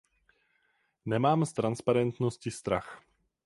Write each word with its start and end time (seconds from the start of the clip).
Nemám 1.05 1.45
z 1.45 1.53
transparentnosti 1.53 2.51
strach. 2.51 3.01